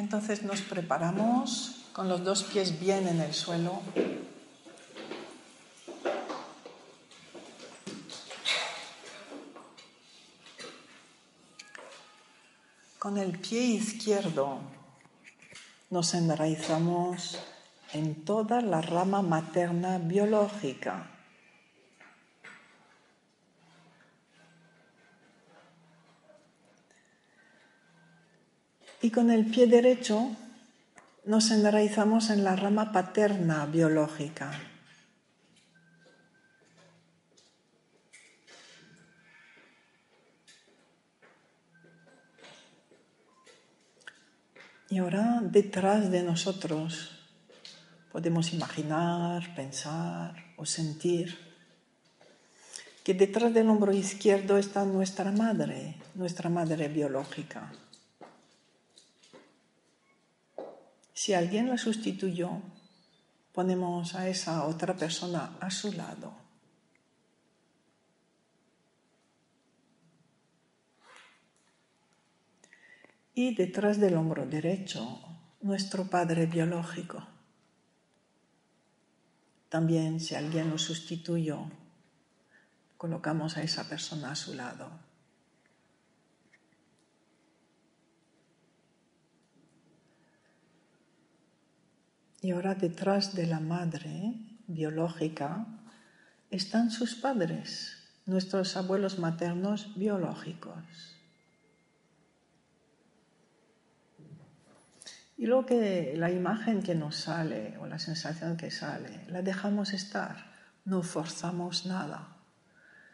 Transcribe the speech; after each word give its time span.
Entonces 0.00 0.42
nos 0.42 0.62
preparamos 0.62 1.84
con 1.92 2.08
los 2.08 2.24
dos 2.24 2.42
pies 2.44 2.80
bien 2.80 3.06
en 3.06 3.20
el 3.20 3.34
suelo. 3.34 3.82
Con 12.98 13.18
el 13.18 13.38
pie 13.38 13.60
izquierdo 13.60 14.60
nos 15.90 16.14
enraizamos 16.14 17.38
en 17.92 18.24
toda 18.24 18.62
la 18.62 18.80
rama 18.80 19.20
materna 19.20 19.98
biológica. 19.98 21.19
Y 29.02 29.10
con 29.10 29.30
el 29.30 29.46
pie 29.46 29.66
derecho 29.66 30.36
nos 31.24 31.50
enraizamos 31.50 32.28
en 32.30 32.44
la 32.44 32.56
rama 32.56 32.92
paterna 32.92 33.64
biológica. 33.66 34.52
Y 44.90 44.98
ahora 44.98 45.40
detrás 45.40 46.10
de 46.10 46.24
nosotros 46.24 47.12
podemos 48.10 48.52
imaginar, 48.52 49.54
pensar 49.54 50.34
o 50.56 50.66
sentir 50.66 51.38
que 53.04 53.14
detrás 53.14 53.54
del 53.54 53.70
hombro 53.70 53.92
izquierdo 53.92 54.58
está 54.58 54.84
nuestra 54.84 55.30
madre, 55.30 55.96
nuestra 56.16 56.50
madre 56.50 56.88
biológica. 56.88 57.72
Si 61.20 61.34
alguien 61.34 61.68
la 61.68 61.76
sustituyó, 61.76 62.62
ponemos 63.52 64.14
a 64.14 64.26
esa 64.26 64.64
otra 64.64 64.96
persona 64.96 65.54
a 65.60 65.70
su 65.70 65.92
lado. 65.92 66.32
Y 73.34 73.54
detrás 73.54 74.00
del 74.00 74.16
hombro 74.16 74.46
derecho, 74.46 75.20
nuestro 75.60 76.08
padre 76.08 76.46
biológico. 76.46 77.22
También 79.68 80.20
si 80.20 80.36
alguien 80.36 80.70
lo 80.70 80.78
sustituyó, 80.78 81.70
colocamos 82.96 83.58
a 83.58 83.62
esa 83.62 83.86
persona 83.90 84.30
a 84.30 84.36
su 84.36 84.54
lado. 84.54 85.09
Y 92.42 92.52
ahora 92.52 92.74
detrás 92.74 93.34
de 93.34 93.46
la 93.46 93.60
madre 93.60 94.34
biológica 94.66 95.66
están 96.50 96.90
sus 96.90 97.14
padres, 97.14 97.96
nuestros 98.26 98.76
abuelos 98.76 99.18
maternos 99.18 99.94
biológicos. 99.96 101.16
Y 105.36 105.46
luego 105.46 105.66
que 105.66 106.14
la 106.16 106.30
imagen 106.30 106.82
que 106.82 106.94
nos 106.94 107.16
sale 107.16 107.76
o 107.78 107.86
la 107.86 107.98
sensación 107.98 108.56
que 108.56 108.70
sale, 108.70 109.24
la 109.28 109.42
dejamos 109.42 109.92
estar, 109.92 110.52
no 110.84 111.02
forzamos 111.02 111.86
nada. 111.86 112.36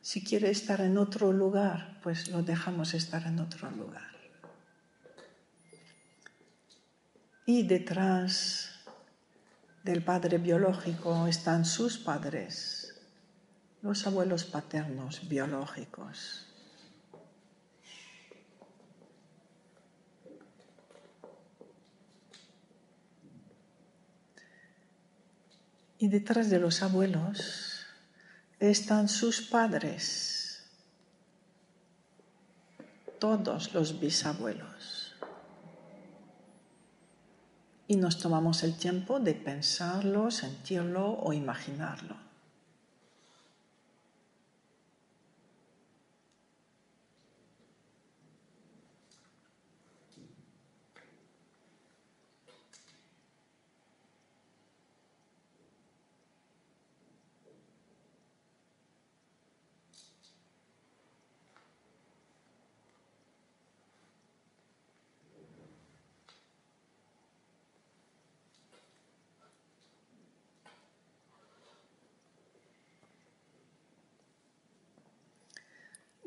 Si 0.00 0.24
quiere 0.24 0.50
estar 0.50 0.80
en 0.80 0.98
otro 0.98 1.32
lugar, 1.32 2.00
pues 2.02 2.28
lo 2.28 2.42
dejamos 2.42 2.94
estar 2.94 3.26
en 3.26 3.38
otro 3.38 3.70
lugar. 3.70 4.10
Y 7.46 7.66
detrás 7.66 8.77
del 9.88 10.02
padre 10.02 10.36
biológico 10.36 11.26
están 11.26 11.64
sus 11.64 11.96
padres, 11.96 12.94
los 13.80 14.06
abuelos 14.06 14.44
paternos 14.44 15.26
biológicos. 15.30 16.44
Y 25.98 26.08
detrás 26.08 26.50
de 26.50 26.58
los 26.58 26.82
abuelos 26.82 27.86
están 28.60 29.08
sus 29.08 29.40
padres, 29.40 30.64
todos 33.18 33.72
los 33.72 33.98
bisabuelos 33.98 34.97
y 37.88 37.96
nos 37.96 38.18
tomamos 38.18 38.62
el 38.62 38.76
tiempo 38.76 39.18
de 39.18 39.34
pensarlo, 39.34 40.30
sentirlo 40.30 41.10
o 41.14 41.32
imaginarlo. 41.32 42.27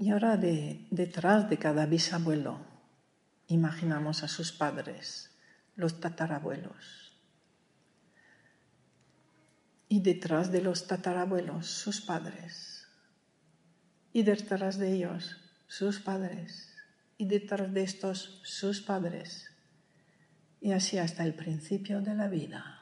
Y 0.02 0.10
ahora 0.10 0.36
detrás 0.36 1.48
de 1.48 1.60
cada 1.60 1.86
bisabuelo 1.86 2.60
imaginamos 3.46 4.24
a 4.24 4.28
sus 4.28 4.52
padres, 4.52 5.30
los 5.76 6.00
tatarabuelos. 6.00 7.14
Y 9.88 10.00
detrás 10.02 10.52
de 10.52 10.64
los 10.64 10.88
tatarabuelos, 10.88 11.68
sus 11.68 12.02
padres. 12.02 12.88
Y 14.12 14.24
detrás 14.24 14.80
de 14.80 14.92
ellos, 14.92 15.38
sus 15.68 16.00
padres. 16.00 16.74
Y 17.20 17.26
detrás 17.26 17.72
de 17.72 17.84
estos, 17.84 18.42
sus 18.44 18.82
padres. 18.82 19.52
Y 20.60 20.72
así 20.72 20.98
hasta 20.98 21.24
el 21.24 21.36
principio 21.36 22.02
de 22.02 22.16
la 22.16 22.28
vida. 22.28 22.81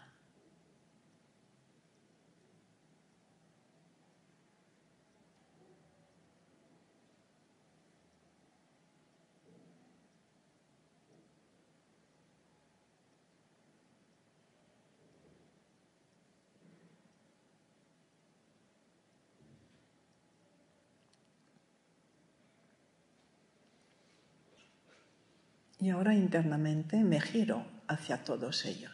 Y 25.80 25.90
ahora 25.90 26.14
internamente 26.14 26.98
me 26.98 27.22
giro 27.22 27.66
hacia 27.88 28.24
todos 28.24 28.66
ellos. 28.66 28.92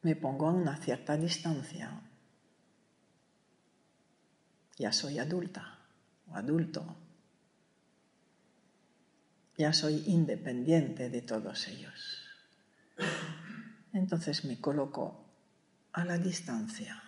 Me 0.00 0.16
pongo 0.16 0.48
a 0.48 0.52
una 0.52 0.76
cierta 0.78 1.16
distancia. 1.16 2.00
Ya 4.78 4.92
soy 4.92 5.18
adulta 5.18 5.78
o 6.28 6.34
adulto. 6.34 6.96
Ya 9.56 9.72
soy 9.72 10.02
independiente 10.06 11.10
de 11.10 11.22
todos 11.22 11.68
ellos. 11.68 12.26
Entonces 13.92 14.44
me 14.44 14.60
coloco 14.60 15.24
a 15.92 16.04
la 16.04 16.18
distancia. 16.18 17.03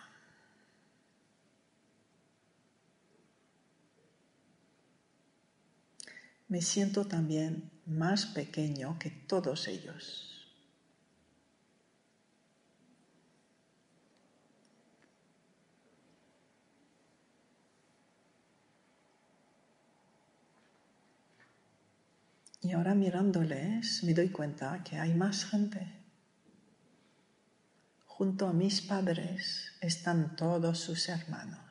Me 6.47 6.61
siento 6.61 7.05
también 7.05 7.69
más 7.85 8.25
pequeño 8.25 8.97
que 8.99 9.09
todos 9.09 9.67
ellos. 9.67 10.27
Y 22.61 22.73
ahora 22.73 22.95
mirándoles 22.95 24.03
me 24.03 24.13
doy 24.13 24.29
cuenta 24.29 24.83
que 24.83 24.97
hay 24.97 25.13
más 25.13 25.45
gente. 25.45 25.87
Junto 28.05 28.47
a 28.47 28.51
mis 28.51 28.81
padres 28.81 29.73
están 29.79 30.35
todos 30.35 30.79
sus 30.79 31.07
hermanos. 31.07 31.66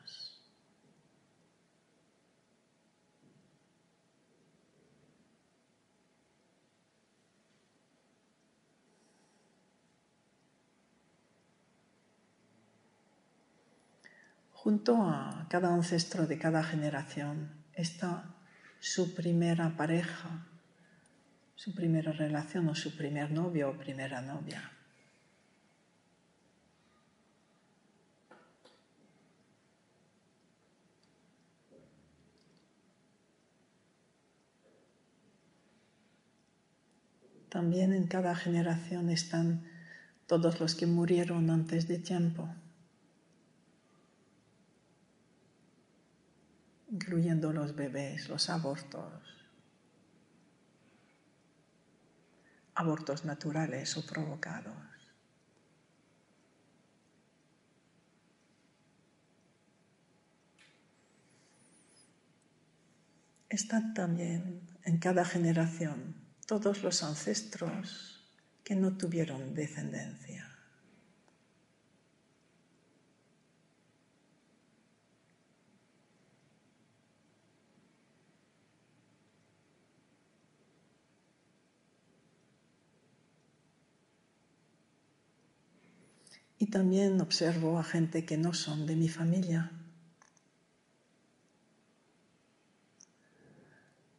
Junto 14.67 14.97
a 15.01 15.47
cada 15.47 15.73
ancestro 15.73 16.27
de 16.27 16.37
cada 16.37 16.61
generación 16.61 17.49
está 17.73 18.35
su 18.81 19.15
primera 19.15 19.77
pareja, 19.77 20.45
su 21.55 21.73
primera 21.73 22.11
relación 22.11 22.67
o 22.67 22.75
su 22.75 22.97
primer 22.97 23.31
novio 23.31 23.69
o 23.69 23.77
primera 23.77 24.19
novia. 24.21 24.69
También 37.47 37.93
en 37.93 38.07
cada 38.07 38.35
generación 38.35 39.09
están 39.09 39.63
todos 40.27 40.59
los 40.59 40.75
que 40.75 40.87
murieron 40.87 41.49
antes 41.51 41.87
de 41.87 41.99
tiempo, 41.99 42.49
incluyendo 46.89 47.51
los 47.51 47.75
bebés, 47.75 48.29
los 48.29 48.49
abortos, 48.49 49.11
abortos 52.75 53.25
naturales 53.25 53.97
o 53.97 54.05
provocados. 54.05 54.75
Están 63.49 63.93
también 63.93 64.61
en 64.83 64.99
cada 64.99 65.25
generación 65.25 66.15
todos 66.45 66.83
los 66.83 67.01
ancestros 67.01 68.29
que 68.63 68.75
no 68.75 68.97
tuvieron 68.97 69.53
descendencia. 69.53 70.46
Y 86.59 86.67
también 86.67 87.21
observo 87.21 87.77
a 87.77 87.83
gente 87.83 88.25
que 88.25 88.37
no 88.37 88.53
son 88.53 88.87
de 88.87 88.95
mi 88.95 89.09
familia. 89.09 89.71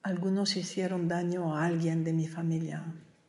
Algunos 0.02 0.56
hicieron 0.56 1.08
daño 1.08 1.56
a 1.56 1.64
alguien 1.66 2.04
de 2.04 2.12
mi 2.12 2.28
familia 2.28 2.84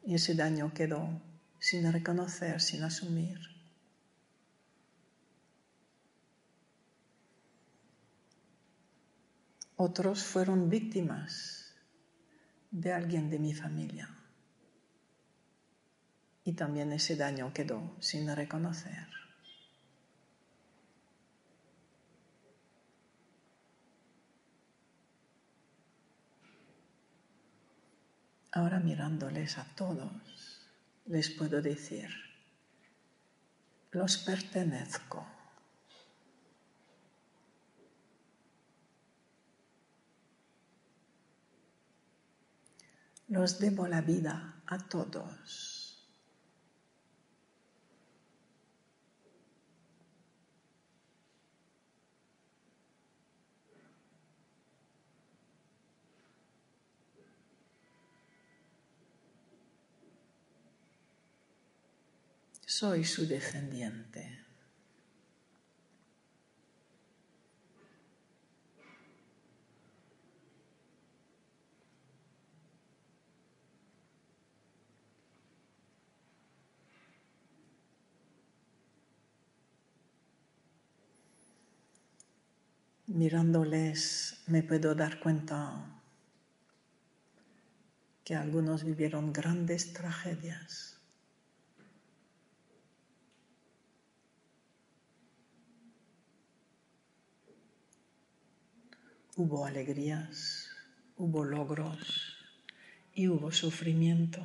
y 0.05 0.15
ese 0.15 0.35
daño 0.35 0.73
quedó 0.73 1.21
sin 1.57 1.91
reconocer, 1.91 2.61
sin 2.61 2.83
asumir. 2.83 3.39
Otros 9.75 10.23
fueron 10.23 10.69
víctimas 10.69 11.73
de 12.69 12.93
alguien 12.93 13.29
de 13.29 13.39
mi 13.39 13.53
familia 13.53 14.18
y 16.49 16.53
también 16.53 16.91
ese 16.91 17.15
daño 17.15 17.53
quedó 17.53 17.95
sin 17.99 18.35
reconocer. 18.35 19.07
Ahora 28.51 28.79
mirándoles 28.79 29.59
a 29.59 29.65
todos, 29.75 30.65
les 31.05 31.29
puedo 31.29 31.61
decir, 31.61 32.09
los 33.91 34.17
pertenezco. 34.17 35.27
Los 43.27 43.59
debo 43.59 43.87
la 43.87 44.01
vida 44.01 44.63
a 44.65 44.79
todos. 44.79 45.78
Soy 62.79 63.03
su 63.03 63.27
descendiente. 63.27 64.39
Mirándoles 83.07 84.41
me 84.47 84.63
puedo 84.63 84.95
dar 84.95 85.19
cuenta 85.19 86.01
que 88.23 88.35
algunos 88.35 88.85
vivieron 88.85 89.33
grandes 89.33 89.91
tragedias. 89.91 90.98
Hubo 99.35 99.65
alegrías, 99.65 100.69
hubo 101.15 101.45
logros 101.45 102.37
y 103.13 103.27
hubo 103.27 103.51
sufrimiento. 103.51 104.41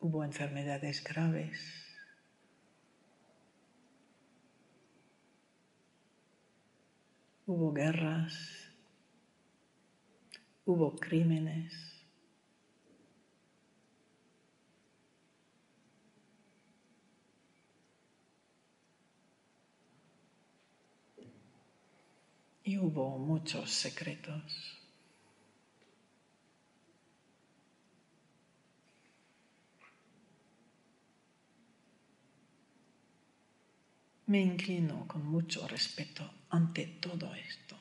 Hubo 0.00 0.24
enfermedades 0.24 1.04
graves. 1.04 1.86
Hubo 7.46 7.72
guerras. 7.72 8.72
Hubo 10.64 10.96
crímenes. 10.96 11.99
Y 22.70 22.78
hubo 22.78 23.18
muchos 23.18 23.68
secretos. 23.68 24.78
Me 34.26 34.40
inclino 34.40 35.08
con 35.08 35.26
mucho 35.26 35.66
respeto 35.66 36.22
ante 36.50 36.86
todo 36.86 37.34
esto. 37.34 37.76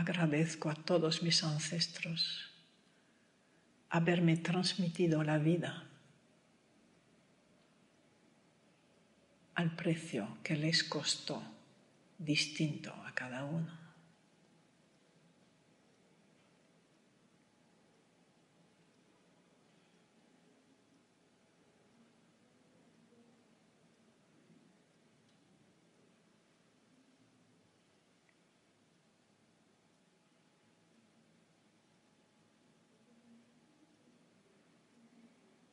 Agradezco 0.00 0.70
a 0.70 0.74
todos 0.74 1.22
mis 1.22 1.44
ancestros 1.44 2.50
haberme 3.90 4.38
transmitido 4.38 5.22
la 5.22 5.36
vida 5.36 5.84
al 9.54 9.76
precio 9.76 10.38
que 10.42 10.56
les 10.56 10.84
costó 10.84 11.42
distinto 12.16 12.94
a 13.04 13.14
cada 13.14 13.44
uno. 13.44 13.79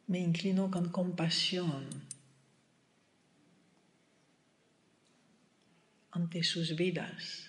me 0.08 0.20
inclino 0.20 0.72
con 0.72 0.90
compasión 0.90 1.86
ante 6.12 6.44
sus 6.44 6.76
vidas. 6.76 7.48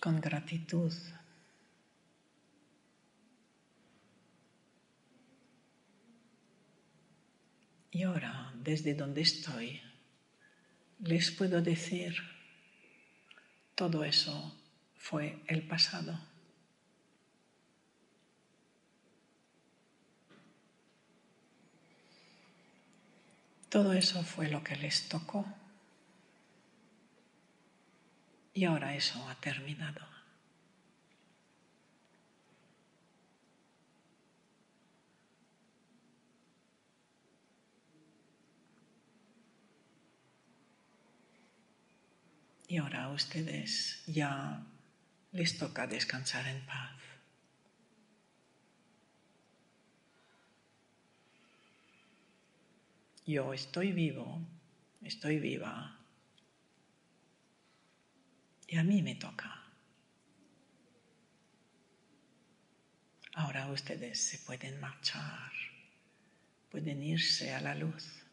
con 0.00 0.18
gratitud. 0.18 0.94
Y 7.90 8.04
ahora, 8.04 8.52
desde 8.54 8.94
donde 8.94 9.22
estoy, 9.22 9.82
les 11.00 11.30
puedo 11.30 11.60
decir, 11.60 12.14
todo 13.74 14.04
eso 14.04 14.56
fue 14.96 15.42
el 15.48 15.66
pasado. 15.66 16.18
Todo 23.68 23.92
eso 23.92 24.22
fue 24.24 24.48
lo 24.48 24.62
que 24.62 24.76
les 24.76 25.08
tocó. 25.08 25.46
Y 28.52 28.64
ahora 28.64 28.94
eso 28.96 29.26
ha 29.28 29.36
terminado. 29.36 30.09
Y 42.70 42.76
ahora 42.76 43.06
a 43.06 43.08
ustedes 43.08 44.04
ya 44.06 44.64
les 45.32 45.58
toca 45.58 45.88
descansar 45.88 46.46
en 46.46 46.64
paz. 46.66 46.96
Yo 53.26 53.52
estoy 53.52 53.90
vivo, 53.90 54.46
estoy 55.02 55.40
viva. 55.40 55.98
Y 58.68 58.76
a 58.76 58.84
mí 58.84 59.02
me 59.02 59.16
toca. 59.16 59.64
Ahora 63.34 63.66
ustedes 63.72 64.22
se 64.22 64.38
pueden 64.38 64.78
marchar, 64.78 65.50
pueden 66.70 67.02
irse 67.02 67.52
a 67.52 67.60
la 67.60 67.74
luz. 67.74 68.29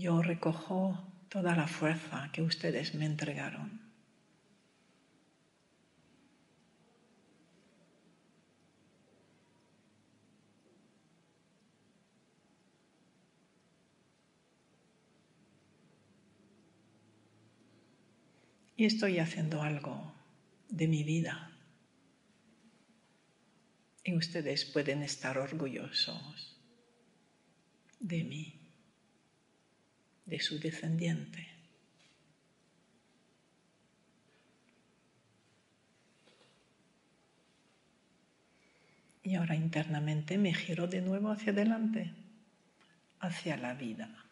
Yo 0.00 0.22
recojo 0.22 0.98
toda 1.28 1.54
la 1.56 1.66
fuerza 1.66 2.30
que 2.32 2.42
ustedes 2.42 2.94
me 2.94 3.06
entregaron. 3.06 3.80
Y 18.78 18.84
estoy 18.84 19.18
haciendo 19.18 19.62
algo 19.62 20.12
de 20.68 20.86
mi 20.86 21.02
vida. 21.02 21.50
Y 24.04 24.14
ustedes 24.14 24.66
pueden 24.66 25.02
estar 25.02 25.38
orgullosos 25.38 26.60
de 27.98 28.22
mí 28.22 28.55
de 30.26 30.40
su 30.40 30.58
descendiente. 30.58 31.48
Y 39.22 39.34
ahora 39.34 39.56
internamente 39.56 40.38
me 40.38 40.54
giro 40.54 40.86
de 40.86 41.00
nuevo 41.00 41.30
hacia 41.30 41.52
adelante, 41.52 42.12
hacia 43.18 43.56
la 43.56 43.74
vida. 43.74 44.24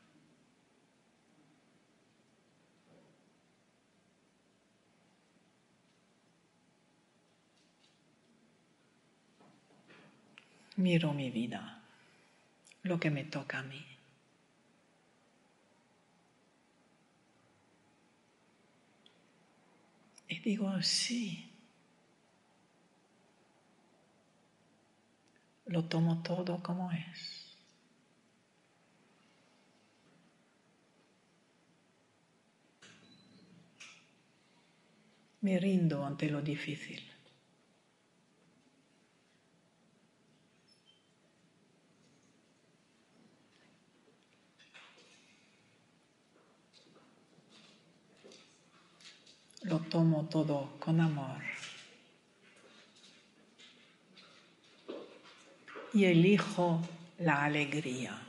Miro 10.77 11.13
mi 11.13 11.31
vida, 11.31 11.83
lo 12.83 12.99
que 12.99 13.11
me 13.11 13.25
toca 13.25 13.61
a 13.61 13.63
mí. 13.63 13.94
Y 20.29 20.41
digo, 20.41 20.81
sí. 20.83 21.51
Lo 25.67 25.85
tomo 25.85 26.23
todo 26.23 26.63
como 26.63 26.91
es. 26.93 27.57
Me 35.41 35.59
rindo 35.59 36.05
ante 36.05 36.31
lo 36.31 36.41
difícil. 36.43 37.14
Tomo 49.81 50.29
todo 50.31 50.71
con 50.79 51.01
amor. 51.01 51.43
Y 55.93 56.05
elijo 56.05 56.81
la 57.19 57.45
alegría. 57.45 58.21